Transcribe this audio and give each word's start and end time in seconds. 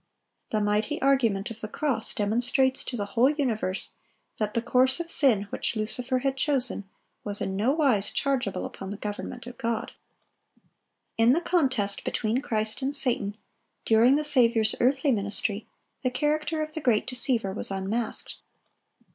The 0.49 0.61
mighty 0.61 0.99
argument 0.99 1.51
of 1.51 1.61
the 1.61 1.67
cross 1.67 2.15
demonstrates 2.15 2.83
to 2.85 2.97
the 2.97 3.05
whole 3.13 3.29
universe 3.29 3.91
that 4.39 4.55
the 4.55 4.61
course 4.63 4.99
of 4.99 5.11
sin 5.11 5.43
which 5.51 5.75
Lucifer 5.75 6.17
had 6.25 6.35
chosen 6.35 6.89
was 7.23 7.39
in 7.39 7.55
no 7.55 7.71
wise 7.71 8.09
chargeable 8.09 8.65
upon 8.65 8.89
the 8.89 8.97
government 8.97 9.45
of 9.45 9.59
God. 9.59 9.91
In 11.19 11.33
the 11.33 11.39
contest 11.41 12.03
between 12.03 12.41
Christ 12.41 12.81
and 12.81 12.95
Satan, 12.95 13.37
during 13.85 14.15
the 14.15 14.23
Saviour's 14.23 14.73
earthly 14.81 15.11
ministry, 15.11 15.67
the 16.01 16.09
character 16.09 16.63
of 16.63 16.73
the 16.73 16.81
great 16.81 17.05
deceiver 17.05 17.53
was 17.53 17.69
unmasked. 17.69 18.37